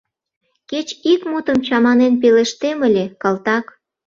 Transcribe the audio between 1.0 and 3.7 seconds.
ик мутым чаманен пелештем ыле, калтак.